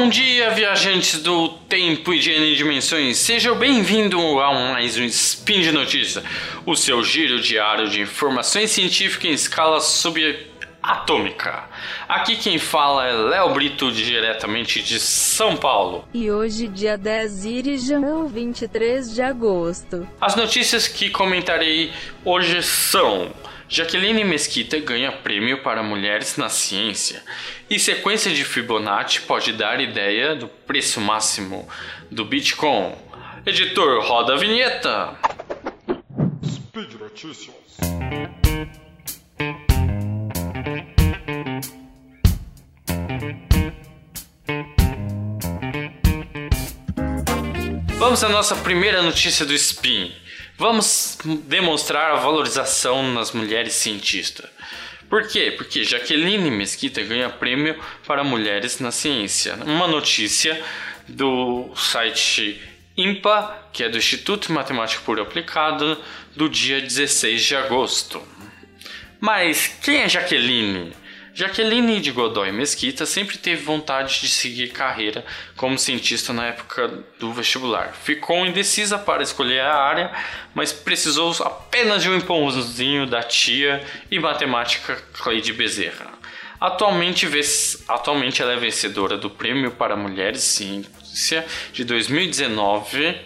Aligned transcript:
Bom 0.00 0.08
dia, 0.08 0.48
viajantes 0.52 1.20
do 1.20 1.50
tempo 1.68 2.14
e 2.14 2.18
de 2.18 2.32
N 2.32 2.56
dimensões. 2.56 3.18
Seja 3.18 3.54
bem-vindo 3.54 4.18
a 4.40 4.50
mais 4.72 4.96
um 4.96 5.04
Spin 5.04 5.60
de 5.60 5.70
Notícia, 5.72 6.22
o 6.64 6.74
seu 6.74 7.04
giro 7.04 7.38
diário 7.38 7.86
de 7.86 8.00
informações 8.00 8.70
científicas 8.70 9.30
em 9.30 9.34
escala 9.34 9.78
subatômica. 9.78 11.64
Aqui 12.08 12.36
quem 12.36 12.58
fala 12.58 13.06
é 13.08 13.12
Léo 13.12 13.52
Brito, 13.52 13.92
diretamente 13.92 14.82
de 14.82 14.98
São 14.98 15.54
Paulo. 15.54 16.08
E 16.14 16.30
hoje, 16.30 16.66
dia 16.66 16.96
10 16.96 17.44
Irijão, 17.44 18.26
23 18.26 19.14
de 19.14 19.20
agosto. 19.20 20.08
As 20.18 20.34
notícias 20.34 20.88
que 20.88 21.10
comentarei 21.10 21.92
hoje 22.24 22.62
são... 22.62 23.30
Jaqueline 23.72 24.24
Mesquita 24.24 24.80
ganha 24.80 25.12
prêmio 25.12 25.62
para 25.62 25.80
mulheres 25.80 26.36
na 26.36 26.48
ciência. 26.48 27.22
E 27.70 27.78
sequência 27.78 28.34
de 28.34 28.44
Fibonacci 28.44 29.20
pode 29.20 29.52
dar 29.52 29.80
ideia 29.80 30.34
do 30.34 30.48
preço 30.48 31.00
máximo 31.00 31.68
do 32.10 32.24
Bitcoin. 32.24 32.96
Editor, 33.46 34.04
roda 34.04 34.34
a 34.34 34.36
vinheta. 34.36 35.16
Speed 36.44 36.94
Notícias. 36.94 37.54
Vamos 47.98 48.24
à 48.24 48.28
nossa 48.28 48.56
primeira 48.56 49.00
notícia 49.00 49.46
do 49.46 49.54
Spin. 49.54 50.12
Vamos 50.60 51.16
demonstrar 51.46 52.10
a 52.10 52.16
valorização 52.16 53.02
nas 53.14 53.32
mulheres 53.32 53.72
cientistas. 53.72 54.44
Por 55.08 55.26
quê? 55.26 55.54
Porque 55.56 55.84
Jaqueline 55.84 56.50
Mesquita 56.50 57.00
ganha 57.02 57.30
prêmio 57.30 57.82
para 58.06 58.22
mulheres 58.22 58.78
na 58.78 58.90
ciência. 58.90 59.54
Uma 59.64 59.88
notícia 59.88 60.62
do 61.08 61.70
site 61.74 62.60
IMPA, 62.94 63.68
que 63.72 63.84
é 63.84 63.88
do 63.88 63.96
Instituto 63.96 64.52
Matemático 64.52 65.02
Puro 65.02 65.22
Aplicado, 65.22 65.98
do 66.36 66.46
dia 66.46 66.78
16 66.78 67.42
de 67.42 67.56
agosto. 67.56 68.22
Mas 69.18 69.66
quem 69.82 70.02
é 70.02 70.10
Jaqueline? 70.10 70.92
Jaqueline 71.40 72.02
de 72.02 72.10
Godoy 72.10 72.52
Mesquita 72.52 73.06
sempre 73.06 73.38
teve 73.38 73.62
vontade 73.62 74.20
de 74.20 74.28
seguir 74.28 74.72
carreira 74.72 75.24
como 75.56 75.78
cientista 75.78 76.34
na 76.34 76.48
época 76.48 77.02
do 77.18 77.32
vestibular. 77.32 77.94
Ficou 77.94 78.44
indecisa 78.44 78.98
para 78.98 79.22
escolher 79.22 79.60
a 79.60 79.74
área, 79.74 80.12
mas 80.54 80.70
precisou 80.70 81.34
apenas 81.42 82.02
de 82.02 82.10
um 82.10 82.16
empurrãozinho 82.16 83.06
da 83.06 83.22
tia 83.22 83.82
e 84.10 84.18
matemática 84.18 85.02
Cleide 85.14 85.54
Bezerra. 85.54 86.10
Atualmente, 86.60 87.26
atualmente 87.88 88.42
ela 88.42 88.52
é 88.52 88.56
vencedora 88.56 89.16
do 89.16 89.30
Prêmio 89.30 89.70
para 89.70 89.96
Mulheres 89.96 90.42
Ciência 90.42 91.46
de 91.72 91.84
2019, 91.84 93.16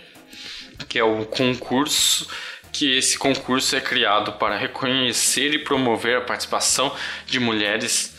que 0.89 1.01
é 1.01 1.05
o 1.05 1.25
concurso 1.25 2.29
que 2.75 2.99
esse 2.99 3.17
concurso 3.17 3.77
é 3.77 3.81
criado 3.81 4.33
para 4.33 4.59
reconhecer 4.59 5.55
e 5.55 5.61
promover 5.61 6.17
a 6.19 6.21
participação 6.21 6.95
de 7.25 7.39
mulheres 7.39 8.17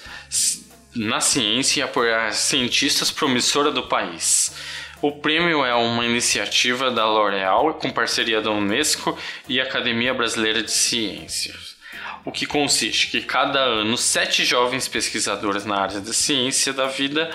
na 0.95 1.19
ciência 1.19 1.81
e 1.81 1.83
apoiar 1.83 2.31
cientistas 2.31 3.11
promissoras 3.11 3.73
do 3.73 3.83
país. 3.83 4.55
O 5.01 5.11
prêmio 5.11 5.65
é 5.65 5.75
uma 5.75 6.05
iniciativa 6.05 6.89
da 6.89 7.05
L'Oréal 7.05 7.73
com 7.73 7.91
parceria 7.91 8.41
da 8.41 8.49
Unesco 8.49 9.17
e 9.47 9.59
Academia 9.59 10.13
Brasileira 10.13 10.63
de 10.63 10.71
Ciências. 10.71 11.75
O 12.23 12.31
que 12.31 12.45
consiste 12.45 13.07
que 13.07 13.21
cada 13.21 13.59
ano 13.59 13.97
sete 13.97 14.45
jovens 14.45 14.87
pesquisadoras 14.87 15.65
na 15.65 15.79
área 15.79 15.99
da 15.99 16.13
ciência 16.13 16.71
da 16.71 16.87
vida, 16.87 17.29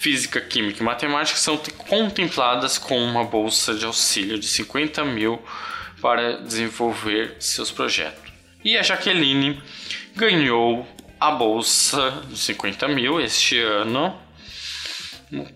física, 0.00 0.40
química 0.40 0.80
e 0.80 0.84
matemática 0.84 1.38
são 1.38 1.56
contempladas 1.88 2.78
com 2.78 2.98
uma 2.98 3.24
bolsa 3.24 3.74
de 3.74 3.86
auxílio 3.86 4.38
de 4.38 4.48
50 4.48 5.04
mil 5.04 5.40
para 6.04 6.36
desenvolver 6.36 7.36
seus 7.40 7.70
projetos. 7.70 8.30
E 8.62 8.76
a 8.76 8.82
Jaqueline 8.82 9.58
ganhou 10.14 10.86
a 11.18 11.30
bolsa 11.30 12.22
de 12.28 12.36
50 12.36 12.86
mil 12.88 13.18
este 13.18 13.58
ano. 13.58 14.14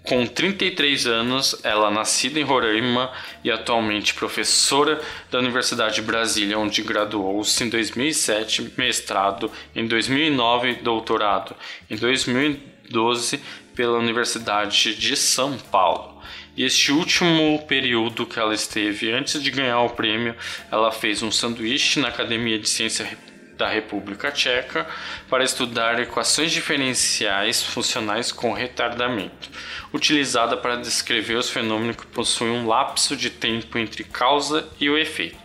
Com 0.05 0.27
33 0.27 1.07
anos, 1.07 1.61
ela 1.63 1.91
nascida 1.91 2.41
em 2.41 2.45
Roraima 2.45 3.13
e 3.45 3.51
atualmente 3.51 4.15
professora 4.15 4.99
da 5.31 5.39
Universidade 5.39 5.97
de 5.97 6.03
Brasília, 6.03 6.59
onde 6.59 6.81
graduou-se 6.81 7.63
em 7.63 7.69
2007, 7.69 8.73
mestrado 8.79 9.53
em 9.77 9.87
2009, 9.87 10.77
doutorado 10.77 11.55
em 11.91 11.97
2012 11.97 13.39
pela 13.77 13.99
Universidade 13.99 14.95
de 14.95 15.15
São 15.15 15.59
Paulo. 15.59 16.23
E 16.59 16.65
este 16.65 16.91
último 16.91 17.65
período 17.69 18.27
que 18.27 18.37
ela 18.37 18.53
esteve, 18.53 19.13
antes 19.13 19.41
de 19.41 19.49
ganhar 19.49 19.81
o 19.83 19.91
prêmio, 19.91 20.35
ela 20.73 20.91
fez 20.91 21.23
um 21.23 21.31
sanduíche 21.31 22.01
na 22.01 22.09
Academia 22.09 22.59
de 22.59 22.69
Ciência 22.69 23.09
da 23.57 23.69
República 23.69 24.33
Tcheca 24.33 24.85
para 25.31 25.45
estudar 25.45 26.01
equações 26.01 26.51
diferenciais 26.51 27.63
funcionais 27.63 28.33
com 28.33 28.53
retardamento, 28.53 29.49
utilizada 29.95 30.57
para 30.57 30.75
descrever 30.75 31.37
os 31.37 31.49
fenômenos 31.49 31.95
que 31.95 32.07
possuem 32.09 32.51
um 32.51 32.67
lapso 32.67 33.17
de 33.17 33.31
tempo 33.31 33.79
entre 33.79 34.03
causa 34.03 34.69
e 34.81 34.91
o 34.91 34.99
efeito. 34.99 35.39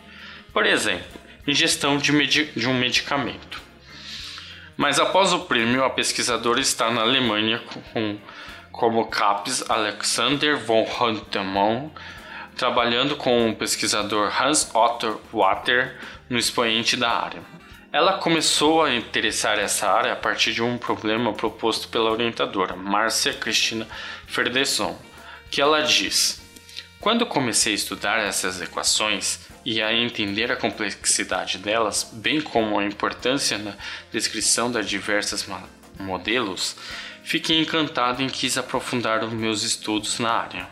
Por 0.52 0.66
exemplo, 0.66 1.22
ingestão 1.46 1.96
de, 1.96 2.12
de 2.46 2.68
um 2.68 2.74
medicamento. 2.74 3.62
Mas 4.76 4.98
após 4.98 5.32
o 5.32 5.42
prêmio, 5.42 5.84
a 5.84 5.92
pesquisadora 5.92 6.60
está 6.60 6.90
na 6.90 7.02
Alemanha 7.02 7.62
com 7.94 8.18
como 8.74 9.06
CAPES 9.06 9.70
Alexander 9.70 10.58
von 10.58 10.84
Huntemon, 10.84 11.92
trabalhando 12.58 13.16
com 13.16 13.50
o 13.50 13.56
pesquisador 13.56 14.34
Hans 14.42 14.70
Otto 14.74 15.22
Water 15.32 15.96
no 16.28 16.40
expoente 16.40 16.98
da 16.98 17.10
área. 17.12 17.42
Ela 17.92 18.18
começou 18.18 18.84
a 18.84 18.94
interessar 18.94 19.60
essa 19.60 19.88
área 19.88 20.14
a 20.14 20.16
partir 20.16 20.54
de 20.54 20.64
um 20.64 20.80
problema 20.80 21.32
proposto 21.34 21.88
pela 21.88 22.10
orientadora, 22.10 22.76
Márcia 22.76 23.34
Cristina 23.34 23.88
Ferdesson, 24.26 24.98
que 25.52 25.62
ela 25.62 25.82
diz: 25.84 26.42
Quando 27.00 27.28
comecei 27.28 27.74
a 27.74 27.76
estudar 27.76 28.18
essas 28.18 28.60
equações 28.60 29.42
e 29.64 29.84
a 29.84 29.94
entender 29.94 30.52
a 30.52 30.56
complexidade 30.56 31.60
delas, 31.60 32.10
bem 32.12 32.42
como 32.42 32.80
a 32.80 32.84
importância 32.84 33.60
na 33.60 33.76
descrição 34.12 34.72
de 34.72 34.84
diversos 34.84 35.48
modelos, 36.00 36.76
fiquei 37.24 37.60
encantado 37.60 38.22
e 38.22 38.28
quis 38.28 38.58
aprofundar 38.58 39.24
os 39.24 39.34
meus 39.34 39.64
estudos 39.64 40.20
na 40.20 40.32
área. 40.32 40.68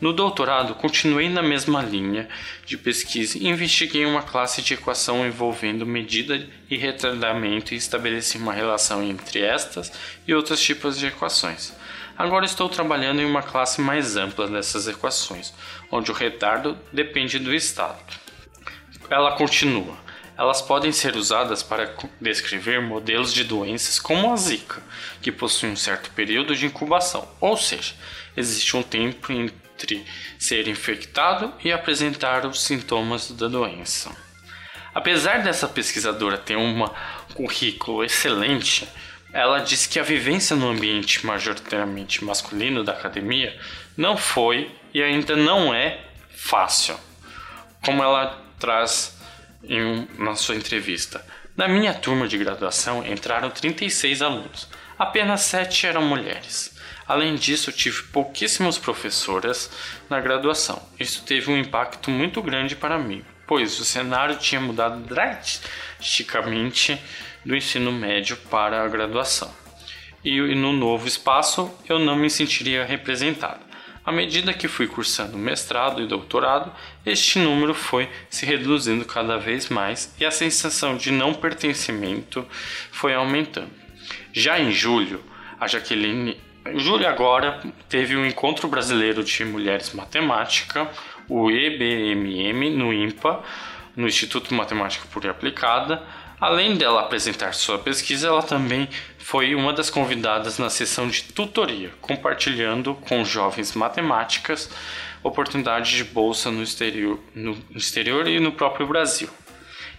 No 0.00 0.14
doutorado, 0.14 0.74
continuei 0.74 1.28
na 1.28 1.42
mesma 1.42 1.82
linha 1.82 2.26
de 2.64 2.78
pesquisa 2.78 3.36
e 3.36 3.46
investiguei 3.46 4.06
uma 4.06 4.22
classe 4.22 4.62
de 4.62 4.72
equação 4.72 5.26
envolvendo 5.26 5.84
medida 5.84 6.48
e 6.70 6.76
retardamento 6.76 7.74
e 7.74 7.76
estabeleci 7.76 8.38
uma 8.38 8.54
relação 8.54 9.02
entre 9.02 9.42
estas 9.42 9.92
e 10.26 10.34
outros 10.34 10.58
tipos 10.62 10.98
de 10.98 11.06
equações. 11.06 11.74
Agora 12.16 12.46
estou 12.46 12.68
trabalhando 12.68 13.20
em 13.20 13.26
uma 13.26 13.42
classe 13.42 13.82
mais 13.82 14.16
ampla 14.16 14.48
dessas 14.48 14.88
equações, 14.88 15.52
onde 15.90 16.10
o 16.10 16.14
retardo 16.14 16.78
depende 16.90 17.38
do 17.38 17.54
estado. 17.54 17.98
Ela 19.10 19.32
continua 19.36 19.98
elas 20.40 20.62
podem 20.62 20.90
ser 20.90 21.16
usadas 21.16 21.62
para 21.62 21.94
descrever 22.18 22.80
modelos 22.80 23.34
de 23.34 23.44
doenças 23.44 23.98
como 23.98 24.32
a 24.32 24.36
Zika, 24.36 24.82
que 25.20 25.30
possuem 25.30 25.72
um 25.72 25.76
certo 25.76 26.10
período 26.12 26.56
de 26.56 26.64
incubação, 26.64 27.28
ou 27.38 27.58
seja, 27.58 27.92
existe 28.34 28.74
um 28.74 28.82
tempo 28.82 29.30
entre 29.30 30.02
ser 30.38 30.66
infectado 30.66 31.52
e 31.62 31.70
apresentar 31.70 32.46
os 32.46 32.62
sintomas 32.62 33.30
da 33.32 33.48
doença. 33.48 34.16
Apesar 34.94 35.42
dessa 35.42 35.68
pesquisadora 35.68 36.38
ter 36.38 36.56
um 36.56 36.88
currículo 37.34 38.02
excelente, 38.02 38.88
ela 39.34 39.58
diz 39.58 39.86
que 39.86 40.00
a 40.00 40.02
vivência 40.02 40.56
no 40.56 40.70
ambiente 40.70 41.26
majoritariamente 41.26 42.24
masculino 42.24 42.82
da 42.82 42.92
academia 42.92 43.54
não 43.94 44.16
foi 44.16 44.74
e 44.94 45.02
ainda 45.02 45.36
não 45.36 45.74
é 45.74 46.00
fácil. 46.34 46.98
Como 47.84 48.02
ela 48.02 48.42
traz 48.58 49.19
em, 49.62 50.08
na 50.18 50.34
sua 50.34 50.56
entrevista. 50.56 51.24
Na 51.56 51.68
minha 51.68 51.92
turma 51.92 52.26
de 52.26 52.38
graduação 52.38 53.06
entraram 53.06 53.50
36 53.50 54.22
alunos, 54.22 54.68
apenas 54.98 55.42
7 55.42 55.86
eram 55.86 56.02
mulheres. 56.02 56.78
Além 57.06 57.34
disso, 57.34 57.72
tive 57.72 58.04
pouquíssimas 58.04 58.78
professoras 58.78 59.70
na 60.08 60.20
graduação. 60.20 60.80
Isso 60.98 61.24
teve 61.24 61.50
um 61.50 61.58
impacto 61.58 62.10
muito 62.10 62.40
grande 62.40 62.76
para 62.76 62.98
mim, 62.98 63.24
pois 63.46 63.80
o 63.80 63.84
cenário 63.84 64.36
tinha 64.36 64.60
mudado 64.60 65.00
drasticamente 65.00 67.00
do 67.44 67.56
ensino 67.56 67.90
médio 67.90 68.36
para 68.36 68.84
a 68.84 68.88
graduação. 68.88 69.52
E 70.24 70.38
no 70.54 70.72
novo 70.72 71.08
espaço 71.08 71.70
eu 71.88 71.98
não 71.98 72.14
me 72.14 72.30
sentiria 72.30 72.84
representado. 72.84 73.69
À 74.04 74.10
medida 74.10 74.54
que 74.54 74.66
fui 74.66 74.86
cursando 74.86 75.36
mestrado 75.36 76.02
e 76.02 76.06
doutorado, 76.06 76.72
este 77.04 77.38
número 77.38 77.74
foi 77.74 78.08
se 78.28 78.46
reduzindo 78.46 79.04
cada 79.04 79.36
vez 79.36 79.68
mais 79.68 80.14
e 80.18 80.24
a 80.24 80.30
sensação 80.30 80.96
de 80.96 81.10
não 81.10 81.34
pertencimento 81.34 82.46
foi 82.90 83.14
aumentando. 83.14 83.70
Já 84.32 84.58
em 84.58 84.72
julho, 84.72 85.22
a 85.60 85.66
Jaqueline 85.66 86.36
julho 86.76 87.06
agora 87.06 87.60
teve 87.88 88.16
o 88.16 88.20
um 88.20 88.26
Encontro 88.26 88.68
Brasileiro 88.68 89.24
de 89.24 89.44
Mulheres 89.44 89.92
Matemática, 89.92 90.88
o 91.28 91.50
EBMM, 91.50 92.70
no 92.76 92.92
IMPA, 92.92 93.42
no 93.96 94.06
Instituto 94.06 94.54
Matemática 94.54 95.06
Pura 95.10 95.28
e 95.28 95.30
Aplicada. 95.30 96.02
Além 96.40 96.76
dela 96.76 97.02
apresentar 97.02 97.52
sua 97.52 97.78
pesquisa, 97.78 98.28
ela 98.28 98.42
também 98.42 98.88
foi 99.18 99.54
uma 99.54 99.74
das 99.74 99.90
convidadas 99.90 100.58
na 100.58 100.70
sessão 100.70 101.06
de 101.06 101.22
tutoria, 101.24 101.90
compartilhando 102.00 102.94
com 102.94 103.22
jovens 103.24 103.74
matemáticas 103.74 104.70
oportunidades 105.22 105.92
de 105.92 106.04
bolsa 106.04 106.50
no 106.50 106.62
exterior, 106.62 107.20
no 107.34 107.58
exterior 107.74 108.26
e 108.26 108.40
no 108.40 108.52
próprio 108.52 108.86
Brasil. 108.86 109.28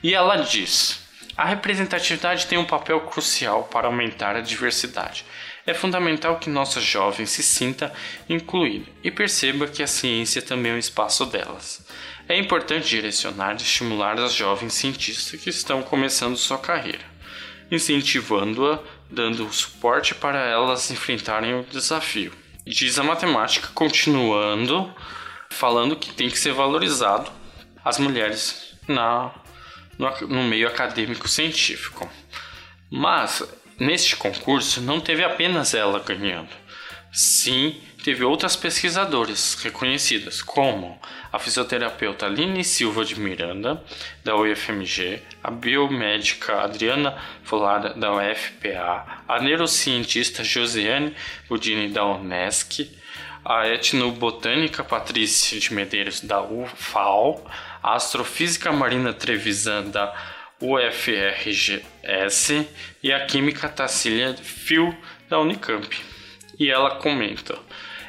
E 0.01 0.15
ela 0.15 0.37
diz: 0.37 1.07
a 1.37 1.45
representatividade 1.45 2.47
tem 2.47 2.57
um 2.57 2.65
papel 2.65 3.01
crucial 3.01 3.65
para 3.65 3.87
aumentar 3.87 4.35
a 4.35 4.41
diversidade. 4.41 5.23
É 5.65 5.73
fundamental 5.73 6.39
que 6.39 6.49
nossa 6.49 6.81
jovem 6.81 7.25
se 7.25 7.43
sinta 7.43 7.93
incluída 8.27 8.85
e 9.03 9.11
perceba 9.11 9.67
que 9.67 9.83
a 9.83 9.87
ciência 9.87 10.41
também 10.41 10.71
é 10.71 10.75
um 10.75 10.79
espaço 10.79 11.25
delas. 11.25 11.85
É 12.27 12.37
importante 12.37 12.87
direcionar 12.87 13.53
e 13.53 13.57
estimular 13.57 14.19
as 14.19 14.33
jovens 14.33 14.73
cientistas 14.73 15.39
que 15.39 15.49
estão 15.49 15.83
começando 15.83 16.35
sua 16.35 16.57
carreira, 16.57 17.05
incentivando-a, 17.69 18.79
dando 19.09 19.51
suporte 19.53 20.15
para 20.15 20.39
elas 20.39 20.89
enfrentarem 20.89 21.53
o 21.53 21.63
desafio. 21.63 22.31
Diz 22.65 22.97
a 22.97 23.03
matemática, 23.03 23.69
continuando, 23.73 24.91
falando 25.49 25.95
que 25.95 26.13
tem 26.13 26.29
que 26.29 26.39
ser 26.39 26.53
valorizado 26.53 27.31
as 27.83 27.99
mulheres 27.99 28.75
na, 28.87 29.31
no, 29.97 30.27
no 30.27 30.43
meio 30.43 30.67
acadêmico 30.67 31.27
científico. 31.27 32.09
Mas 32.89 33.43
neste 33.81 34.15
concurso 34.15 34.79
não 34.79 34.99
teve 34.99 35.23
apenas 35.23 35.73
ela 35.73 35.99
ganhando. 35.99 36.49
Sim, 37.11 37.81
teve 38.03 38.23
outras 38.23 38.55
pesquisadoras 38.55 39.55
reconhecidas, 39.55 40.39
como 40.41 40.99
a 41.33 41.39
fisioterapeuta 41.39 42.27
Aline 42.27 42.63
Silva 42.63 43.03
de 43.03 43.19
Miranda, 43.19 43.83
da 44.23 44.35
UFMG, 44.35 45.19
a 45.43 45.49
biomédica 45.49 46.61
Adriana 46.61 47.17
Folara, 47.43 47.95
da 47.95 48.13
UFPA, 48.13 49.23
a 49.27 49.41
neurocientista 49.41 50.43
Josiane 50.43 51.15
Budini, 51.49 51.89
da 51.89 52.05
Unesc, 52.05 52.87
a 53.43 53.67
etnobotânica 53.67 54.83
Patrícia 54.83 55.59
de 55.59 55.73
Medeiros, 55.73 56.21
da 56.21 56.43
UFAL, 56.43 57.43
a 57.81 57.95
astrofísica 57.95 58.71
Marina 58.71 59.11
Trevisan, 59.11 59.89
da 59.89 60.13
UFRGS, 60.61 61.83
e 63.01 63.11
a 63.11 63.25
química 63.25 63.67
Tacília 63.67 64.35
Fio, 64.35 64.95
da 65.27 65.39
Unicamp. 65.39 65.87
E 66.59 66.69
ela 66.69 66.95
comenta: 66.95 67.57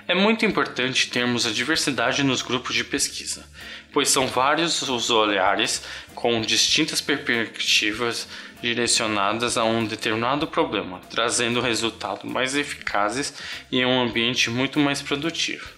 É 0.06 0.14
muito 0.14 0.44
importante 0.44 1.08
termos 1.08 1.46
a 1.46 1.50
diversidade 1.50 2.22
nos 2.22 2.42
grupos 2.42 2.74
de 2.74 2.84
pesquisa, 2.84 3.48
pois 3.92 4.08
são 4.08 4.26
vários 4.26 4.82
os 4.82 5.10
olhares 5.10 5.82
com 6.14 6.40
distintas 6.42 7.00
perspectivas 7.00 8.28
direcionadas 8.60 9.56
a 9.56 9.64
um 9.64 9.84
determinado 9.84 10.46
problema, 10.46 11.00
trazendo 11.10 11.60
resultados 11.60 12.30
mais 12.30 12.54
eficazes 12.54 13.34
e 13.70 13.84
um 13.84 14.02
ambiente 14.02 14.50
muito 14.50 14.78
mais 14.78 15.02
produtivo. 15.02 15.68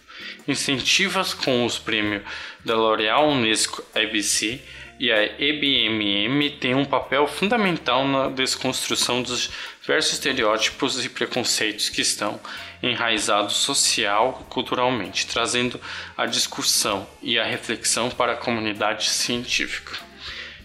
Incentivas 0.46 1.32
com 1.32 1.64
os 1.64 1.78
prêmios 1.78 2.22
da 2.64 2.74
L'Oréal 2.74 3.30
Unesco 3.30 3.82
ABC 3.94 4.60
e 4.98 5.10
a 5.10 5.24
EBMM 5.38 6.50
têm 6.60 6.74
um 6.74 6.84
papel 6.84 7.26
fundamental 7.26 8.06
na 8.06 8.28
desconstrução 8.28 9.22
dos 9.22 9.50
diversos 9.80 10.14
estereótipos 10.14 11.04
e 11.04 11.08
preconceitos 11.08 11.88
que 11.88 12.00
estão 12.00 12.40
enraizados 12.82 13.56
social 13.56 14.42
e 14.42 14.52
culturalmente, 14.52 15.26
trazendo 15.26 15.80
a 16.16 16.26
discussão 16.26 17.06
e 17.22 17.38
a 17.38 17.44
reflexão 17.44 18.10
para 18.10 18.32
a 18.32 18.36
comunidade 18.36 19.08
científica. 19.10 19.96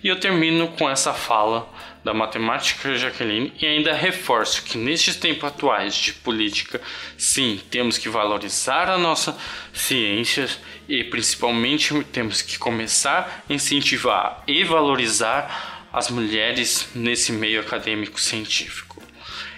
E 0.03 0.07
eu 0.07 0.19
termino 0.19 0.67
com 0.69 0.89
essa 0.89 1.13
fala 1.13 1.69
da 2.04 2.13
matemática 2.13 2.96
Jaqueline 2.98 3.54
e 3.62 3.66
ainda 3.66 3.94
reforço 3.94 4.63
que 4.63 4.78
nestes 4.78 5.16
tempos 5.16 5.44
atuais 5.46 5.96
de 5.96 6.13
política, 6.13 6.81
sim, 7.18 7.60
temos 7.69 7.98
que 7.98 8.10
valorizar 8.10 8.90
a 8.90 8.98
nossa 8.98 9.38
ciência 9.74 10.48
e 10.88 11.04
principalmente 11.04 12.04
temos 12.06 12.42
que 12.42 12.57
começar 12.57 13.44
a 13.50 13.54
incentivar 13.54 14.44
e 14.48 14.63
valorizar 14.63 15.88
as 15.92 16.10
mulheres 16.10 16.90
nesse 16.96 17.31
meio 17.31 17.60
acadêmico 17.60 18.19
científico. 18.19 19.01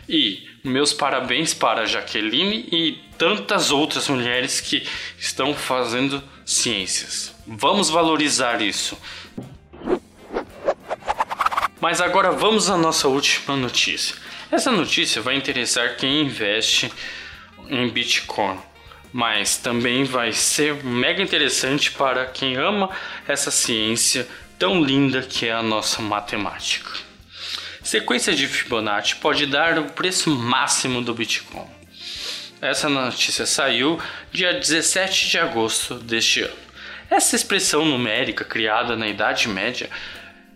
E 0.08 0.48
meus 0.64 0.94
parabéns 0.94 1.54
para 1.54 1.86
Jaqueline 1.86 2.68
e 2.72 3.00
tantas 3.18 3.72
outras 3.72 4.10
mulheres 4.10 4.60
que 4.60 4.86
estão 5.18 5.54
fazendo 5.54 6.24
ciências. 6.46 7.36
Vamos 7.48 7.90
valorizar 7.90 8.62
isso. 8.62 8.98
Mas 11.81 12.00
agora 12.00 12.31
vamos 12.31 12.69
à 12.69 12.78
nossa 12.78 13.07
última 13.07 13.57
notícia. 13.57 14.16
Essa 14.51 14.72
notícia 14.72 15.19
vai 15.19 15.36
interessar 15.36 15.95
quem 15.98 16.22
investe 16.22 16.94
em 17.68 17.89
Bitcoin, 17.89 18.60
mas 19.12 19.57
também 19.57 20.04
vai 20.04 20.31
ser 20.31 20.83
mega 20.83 21.24
interessante 21.24 21.89
para 21.92 22.28
quem 22.28 22.56
ama 22.56 22.92
essa 23.28 23.50
ciência 23.50 24.28
tão 24.60 24.83
linda 24.83 25.24
que 25.24 25.48
é 25.48 25.54
a 25.54 25.63
nossa 25.63 26.04
matemática. 26.04 26.92
Sequência 27.81 28.36
de 28.36 28.48
Fibonacci 28.48 29.16
pode 29.16 29.48
dar 29.48 29.80
o 29.80 29.86
preço 29.86 30.30
máximo 30.30 31.01
do 31.01 31.16
Bitcoin. 31.16 31.68
Essa 32.62 32.88
notícia 32.88 33.48
saiu 33.48 34.00
dia 34.31 34.54
17 34.54 35.30
de 35.30 35.39
agosto 35.39 35.95
deste 35.95 36.42
ano. 36.42 36.54
Essa 37.10 37.36
expressão 37.36 37.83
numérica 37.83 38.45
criada 38.45 38.95
na 38.95 39.07
Idade 39.07 39.50
Média 39.50 39.89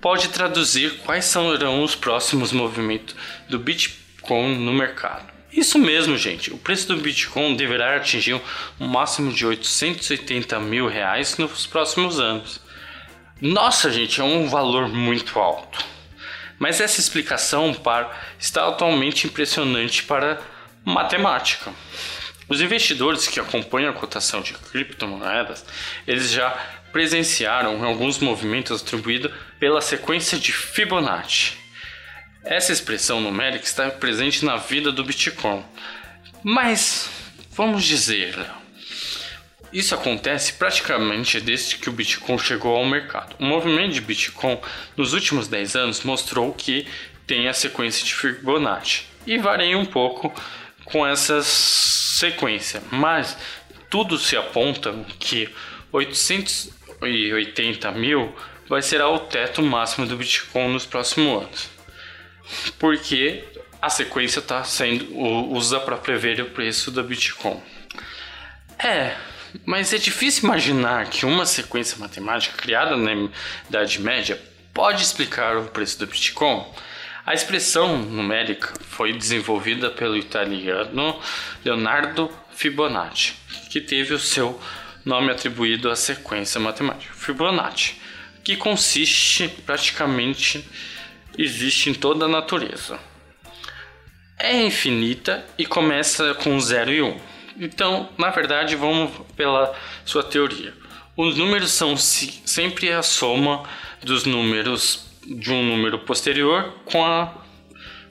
pode 0.05 0.27
traduzir 0.27 0.99
quais 0.99 1.25
serão 1.25 1.81
os 1.81 1.95
próximos 1.95 2.51
movimentos 2.51 3.15
do 3.49 3.57
Bitcoin 3.57 4.55
no 4.63 4.71
mercado. 4.71 5.33
Isso 5.51 5.79
mesmo, 5.79 6.15
gente. 6.15 6.53
O 6.53 6.59
preço 6.59 6.89
do 6.89 6.97
Bitcoin 7.01 7.55
deverá 7.55 7.95
atingir 7.95 8.39
um 8.79 8.87
máximo 8.87 9.33
de 9.33 9.43
880 9.47 10.59
mil 10.59 10.87
reais 10.87 11.39
nos 11.39 11.65
próximos 11.65 12.19
anos. 12.19 12.61
Nossa, 13.41 13.91
gente, 13.91 14.21
é 14.21 14.23
um 14.23 14.47
valor 14.47 14.87
muito 14.89 15.39
alto. 15.39 15.83
Mas 16.59 16.79
essa 16.79 16.99
explicação 16.99 17.75
está 18.37 18.67
atualmente 18.67 19.25
impressionante 19.25 20.03
para 20.03 20.39
matemática. 20.85 21.73
Os 22.47 22.61
investidores 22.61 23.27
que 23.27 23.39
acompanham 23.39 23.89
a 23.89 23.93
cotação 23.93 24.41
de 24.41 24.53
criptomoedas, 24.53 25.65
eles 26.05 26.31
já 26.31 26.51
presenciaram 26.91 27.83
alguns 27.83 28.19
movimentos 28.19 28.81
atribuídos 28.81 29.31
pela 29.59 29.81
sequência 29.81 30.37
de 30.37 30.51
Fibonacci. 30.51 31.53
Essa 32.43 32.71
expressão 32.71 33.19
numérica 33.19 33.65
está 33.65 33.89
presente 33.89 34.45
na 34.45 34.57
vida 34.57 34.91
do 34.91 35.03
Bitcoin. 35.03 35.65
Mas 36.43 37.09
vamos 37.51 37.83
dizer, 37.83 38.37
isso 39.73 39.95
acontece 39.95 40.53
praticamente 40.53 41.41
desde 41.41 41.77
que 41.77 41.89
o 41.89 41.91
Bitcoin 41.91 42.37
chegou 42.37 42.77
ao 42.77 42.85
mercado. 42.85 43.35
O 43.39 43.43
movimento 43.43 43.93
de 43.93 44.01
Bitcoin 44.01 44.59
nos 44.95 45.13
últimos 45.13 45.47
10 45.47 45.75
anos 45.75 46.03
mostrou 46.03 46.53
que 46.53 46.87
tem 47.25 47.47
a 47.47 47.53
sequência 47.53 48.05
de 48.05 48.13
Fibonacci 48.13 49.05
e 49.25 49.37
varia 49.39 49.77
um 49.77 49.85
pouco 49.85 50.31
com 50.85 51.05
essa 51.05 51.41
sequência, 52.15 52.81
mas 52.91 53.37
tudo 53.89 54.17
se 54.17 54.37
aponta 54.37 54.93
que 55.19 55.49
800 55.91 56.69
e 57.03 57.33
80 57.33 57.91
mil 57.91 58.33
vai 58.67 58.81
ser 58.81 59.01
o 59.01 59.19
teto 59.19 59.61
máximo 59.61 60.07
do 60.07 60.17
Bitcoin 60.17 60.73
nos 60.73 60.85
próximos 60.85 61.43
anos. 61.43 61.69
Porque 62.79 63.43
a 63.81 63.89
sequência 63.89 64.39
está 64.39 64.63
sendo 64.63 65.15
usa 65.15 65.79
para 65.79 65.97
prever 65.97 66.39
o 66.41 66.45
preço 66.45 66.89
do 66.89 67.03
Bitcoin. 67.03 67.61
É, 68.79 69.15
mas 69.65 69.93
é 69.93 69.97
difícil 69.97 70.45
imaginar 70.45 71.09
que 71.09 71.25
uma 71.25 71.45
sequência 71.45 71.97
matemática 71.97 72.57
criada 72.57 72.95
na 72.95 73.29
Idade 73.69 74.01
Média 74.01 74.41
pode 74.73 75.03
explicar 75.03 75.57
o 75.57 75.65
preço 75.65 75.99
do 75.99 76.07
Bitcoin. 76.07 76.65
A 77.25 77.33
expressão 77.33 77.97
numérica 77.97 78.71
foi 78.87 79.11
desenvolvida 79.11 79.89
pelo 79.89 80.15
italiano 80.15 81.19
Leonardo 81.63 82.29
Fibonacci, 82.51 83.33
que 83.71 83.81
teve 83.81 84.13
o 84.13 84.19
seu 84.19 84.61
nome 85.03 85.31
atribuído 85.31 85.89
à 85.89 85.95
sequência 85.95 86.59
matemática 86.59 87.15
Fibonacci, 87.15 87.99
que 88.43 88.55
consiste 88.55 89.47
praticamente 89.65 90.63
existe 91.35 91.89
em 91.89 91.95
toda 91.95 92.25
a 92.25 92.29
natureza. 92.29 92.99
É 94.37 94.61
infinita 94.61 95.43
e 95.57 95.65
começa 95.65 96.35
com 96.35 96.59
0 96.59 96.91
e 96.91 97.01
1. 97.01 97.07
Um. 97.07 97.19
Então, 97.57 98.09
na 98.19 98.29
verdade, 98.29 98.75
vamos 98.75 99.11
pela 99.35 99.75
sua 100.05 100.21
teoria. 100.21 100.75
Os 101.17 101.37
números 101.37 101.71
são 101.71 101.97
sempre 101.97 102.91
a 102.91 103.01
soma 103.01 103.63
dos 104.03 104.25
números 104.25 105.05
de 105.25 105.51
um 105.51 105.63
número 105.63 105.99
posterior 105.99 106.73
com 106.85 107.03
a, 107.05 107.33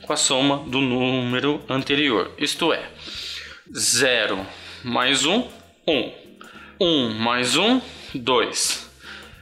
com 0.02 0.12
a 0.12 0.16
soma 0.16 0.58
do 0.68 0.80
número 0.80 1.62
anterior. 1.68 2.32
Isto 2.38 2.72
é, 2.72 2.90
0 3.72 4.46
mais 4.82 5.24
1, 5.24 5.48
1. 5.86 6.12
1 6.80 7.14
mais 7.14 7.56
1, 7.56 7.80
2. 8.14 8.90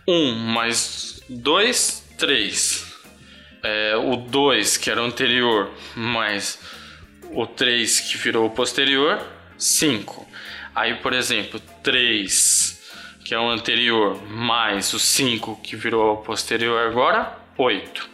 1 0.07 0.35
mais 0.35 1.23
2, 1.29 2.15
3. 2.19 2.93
É, 3.63 3.97
o 3.97 4.17
2, 4.17 4.77
que 4.77 4.91
era 4.91 5.01
o 5.01 5.05
anterior, 5.05 5.71
mais 5.95 6.59
o 7.31 7.47
3, 7.47 8.01
que 8.01 8.19
virou 8.19 8.47
o 8.47 8.51
posterior, 8.51 9.25
5. 9.57 10.29
Aí, 10.75 10.97
por 10.97 11.13
exemplo, 11.13 11.61
3, 11.83 12.83
que 13.25 13.35
é 13.35 13.39
o 13.39 13.49
anterior, 13.49 14.21
mais 14.29 14.93
o 14.93 14.99
5, 14.99 15.61
que 15.63 15.77
virou 15.77 16.15
o 16.15 16.17
posterior 16.19 16.89
agora, 16.89 17.42
8 17.57 18.11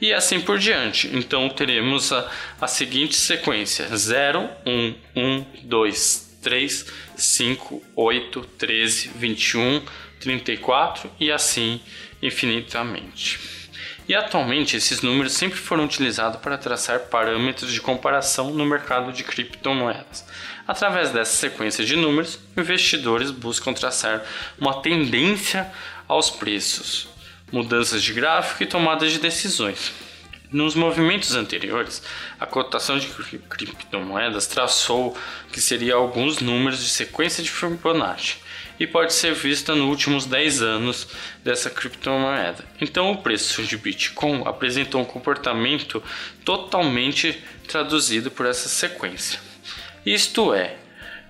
e 0.00 0.12
assim 0.12 0.40
por 0.40 0.58
diante. 0.58 1.08
Então 1.14 1.48
teremos 1.48 2.12
a, 2.12 2.28
a 2.60 2.66
seguinte 2.66 3.14
sequência: 3.16 3.86
0, 3.96 4.48
1, 4.66 4.94
1, 5.16 5.46
2, 5.64 6.38
3, 6.42 6.86
5, 7.16 7.82
8, 7.94 8.40
13, 8.58 9.08
21, 9.14 9.82
34 10.18 11.10
e 11.20 11.30
assim 11.30 11.80
infinitamente. 12.22 13.60
E 14.08 14.14
atualmente 14.14 14.76
esses 14.76 15.02
números 15.02 15.34
sempre 15.34 15.58
foram 15.58 15.84
utilizados 15.84 16.40
para 16.40 16.58
traçar 16.58 16.98
parâmetros 17.00 17.72
de 17.72 17.80
comparação 17.80 18.50
no 18.50 18.66
mercado 18.66 19.12
de 19.12 19.22
criptomoedas. 19.22 20.26
Através 20.66 21.10
dessa 21.10 21.32
sequência 21.32 21.84
de 21.84 21.94
números, 21.94 22.38
investidores 22.56 23.30
buscam 23.30 23.72
traçar 23.72 24.24
uma 24.58 24.82
tendência 24.82 25.70
aos 26.08 26.28
preços, 26.28 27.08
mudanças 27.52 28.02
de 28.02 28.12
gráfico 28.12 28.62
e 28.62 28.66
tomadas 28.66 29.12
de 29.12 29.18
decisões. 29.18 29.92
Nos 30.52 30.74
movimentos 30.74 31.36
anteriores, 31.36 32.02
a 32.38 32.44
cotação 32.44 32.98
de 32.98 33.06
criptomoedas 33.48 34.48
traçou 34.48 35.16
que 35.52 35.60
seria 35.60 35.94
alguns 35.94 36.40
números 36.40 36.82
de 36.82 36.90
sequência 36.90 37.40
de 37.40 37.50
Fibonacci 37.50 38.38
e 38.80 38.86
pode 38.86 39.12
ser 39.12 39.32
vista 39.32 39.76
nos 39.76 39.86
últimos 39.86 40.26
10 40.26 40.62
anos 40.62 41.06
dessa 41.44 41.70
criptomoeda. 41.70 42.64
Então, 42.80 43.12
o 43.12 43.18
preço 43.18 43.62
de 43.62 43.76
Bitcoin 43.76 44.42
apresentou 44.44 45.02
um 45.02 45.04
comportamento 45.04 46.02
totalmente 46.44 47.40
traduzido 47.68 48.30
por 48.30 48.46
essa 48.46 48.68
sequência. 48.68 49.38
Isto 50.04 50.52
é, 50.52 50.78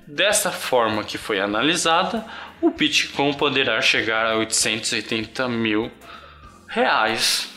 dessa 0.07 0.51
forma 0.51 1.05
que 1.05 1.19
foi 1.19 1.41
analisada, 1.41 2.25
o 2.61 2.71
Bitcoin 2.71 3.35
poderá 3.35 3.83
chegar 3.83 4.27
a 4.27 4.37
880 4.37 5.49
mil 5.49 5.91
reais, 6.71 7.49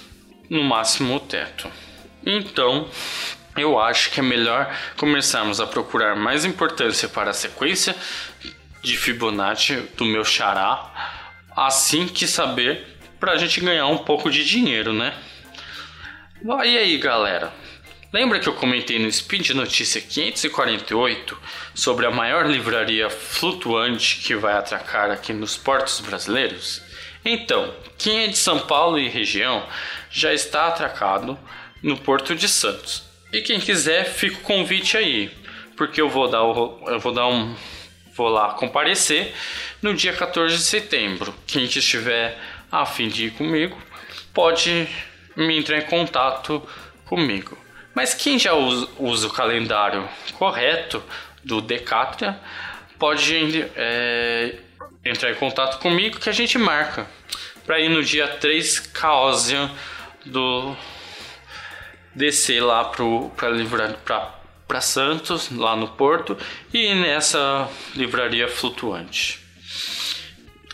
no 0.49 0.63
máximo 0.63 1.15
o 1.15 1.19
teto. 1.19 1.71
Então, 2.25 2.89
eu 3.55 3.79
acho 3.79 4.09
que 4.09 4.19
é 4.19 4.23
melhor 4.23 4.75
começarmos 4.97 5.61
a 5.61 5.67
procurar 5.67 6.15
mais 6.15 6.43
importância 6.45 7.07
para 7.07 7.29
a 7.29 7.33
sequência 7.33 7.95
de 8.81 8.97
Fibonacci 8.97 9.75
do 9.95 10.03
meu 10.03 10.25
xará, 10.25 10.91
assim 11.55 12.07
que 12.07 12.27
saber 12.27 12.87
para 13.19 13.33
a 13.33 13.37
gente 13.37 13.61
ganhar 13.61 13.85
um 13.85 13.99
pouco 13.99 14.31
de 14.31 14.43
dinheiro, 14.43 14.91
né? 14.91 15.13
E 16.43 16.77
aí, 16.77 16.97
galera? 16.97 17.53
Lembra 18.11 18.39
que 18.39 18.49
eu 18.49 18.53
comentei 18.53 18.97
no 18.97 19.11
Speed 19.11 19.51
Notícia 19.51 20.01
548 20.01 21.39
sobre 21.73 22.05
a 22.07 22.11
maior 22.11 22.47
livraria 22.47 23.09
flutuante 23.09 24.17
que 24.17 24.35
vai 24.35 24.55
atracar 24.55 25.11
aqui 25.11 25.33
nos 25.33 25.55
portos 25.55 25.99
brasileiros? 25.99 26.92
Então, 27.25 27.73
quem 27.97 28.25
é 28.25 28.27
de 28.27 28.37
São 28.37 28.59
Paulo 28.59 28.99
e 28.99 29.07
região 29.07 29.65
já 30.09 30.33
está 30.33 30.67
atracado 30.67 31.37
no 31.81 31.97
Porto 31.97 32.35
de 32.35 32.47
Santos. 32.47 33.03
E 33.31 33.41
quem 33.41 33.59
quiser, 33.59 34.05
fica 34.05 34.37
o 34.37 34.41
convite 34.41 34.95
aí, 34.97 35.31
porque 35.75 36.01
eu 36.01 36.09
vou 36.09 36.29
dar 36.29 36.43
o, 36.43 36.83
eu 36.87 36.99
vou 36.99 37.13
dar 37.13 37.27
um 37.27 37.55
vou 38.15 38.29
lá 38.29 38.53
comparecer 38.53 39.33
no 39.81 39.93
dia 39.93 40.13
14 40.13 40.55
de 40.55 40.61
setembro. 40.61 41.33
Quem 41.47 41.63
estiver 41.63 42.37
a 42.71 42.85
fim 42.85 43.07
de 43.07 43.25
ir 43.25 43.31
comigo, 43.31 43.77
pode 44.33 44.87
me 45.35 45.57
entrar 45.57 45.79
em 45.79 45.85
contato 45.85 46.61
comigo. 47.05 47.57
Mas 47.93 48.13
quem 48.13 48.39
já 48.39 48.53
usa, 48.53 48.87
usa 48.97 49.27
o 49.27 49.33
calendário 49.33 50.07
correto 50.37 51.03
do 51.43 51.61
Decatria 51.61 52.39
pode 52.97 53.65
é, 53.75 54.55
entrar 55.03 55.31
em 55.31 55.35
contato 55.35 55.79
comigo 55.79 56.19
que 56.19 56.29
a 56.29 56.33
gente 56.33 56.57
marca 56.57 57.07
para 57.65 57.79
ir 57.79 57.89
no 57.89 58.03
dia 58.03 58.27
3 58.27 58.79
Caosian 58.79 59.69
do 60.25 60.75
descer 62.15 62.61
lá 62.61 62.85
para 62.85 63.49
livrar 63.49 63.97
para 64.67 64.81
Santos 64.81 65.49
lá 65.51 65.75
no 65.75 65.89
Porto 65.89 66.37
e 66.73 66.93
nessa 66.95 67.69
livraria 67.95 68.47
flutuante. 68.47 69.42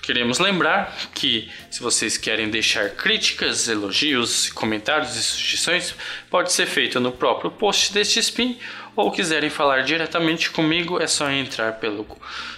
Queremos 0.10 0.39
lembrar 0.39 0.92
que 1.13 1.51
se 1.70 1.84
vocês 1.84 2.18
querem 2.18 2.50
deixar 2.50 2.89
críticas, 2.96 3.68
elogios, 3.68 4.50
comentários 4.50 5.16
e 5.16 5.22
sugestões, 5.22 5.94
pode 6.32 6.51
ser 6.51 6.66
feito 6.66 7.00
no 7.00 7.12
próprio 7.12 7.51
post 7.51 7.94
deste 7.94 8.18
spin 8.18 8.58
ou 8.96 9.12
quiserem 9.12 9.51
falar 9.51 9.84
diretamente 9.84 10.50
comigo, 10.50 11.00
é 11.00 11.06
só 11.06 11.30
entrar 11.30 11.74
pelo 11.74 12.08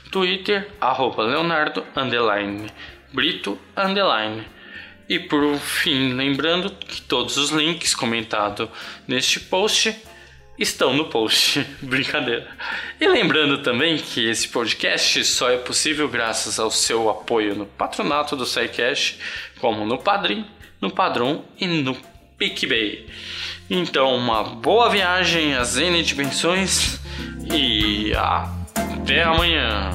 Twitter, 0.09 0.65
Leonardo, 1.27 1.85
underline, 1.93 2.71
Brito, 3.11 3.59
underline. 3.75 4.47
E 5.09 5.19
por 5.19 5.57
fim, 5.57 6.13
lembrando 6.13 6.69
que 6.69 7.01
todos 7.01 7.35
os 7.35 7.49
links 7.49 7.93
comentados 7.93 8.69
neste 9.05 9.41
post 9.41 9.93
estão 10.61 10.93
no 10.93 11.05
post. 11.05 11.65
Brincadeira. 11.81 12.47
E 12.99 13.07
lembrando 13.07 13.59
também 13.59 13.97
que 13.97 14.29
esse 14.29 14.47
podcast 14.47 15.23
só 15.25 15.49
é 15.49 15.57
possível 15.57 16.07
graças 16.07 16.59
ao 16.59 16.71
seu 16.71 17.09
apoio 17.09 17.55
no 17.55 17.65
patronato 17.65 18.35
do 18.35 18.45
SciCash, 18.45 19.17
como 19.59 19.85
no 19.85 19.97
Padrim, 19.97 20.45
no 20.79 20.91
Padrom 20.91 21.43
e 21.59 21.67
no 21.67 21.95
PicBay. 22.37 23.07
Então, 23.69 24.15
uma 24.15 24.43
boa 24.43 24.89
viagem 24.89 25.55
às 25.55 25.77
N 25.77 26.03
dimensões 26.03 26.99
e 27.53 28.11
até 28.15 29.23
amanhã. 29.23 29.91